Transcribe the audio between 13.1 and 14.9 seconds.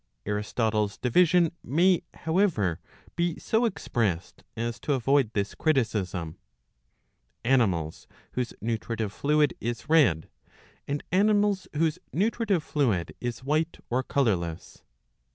is white or colourless.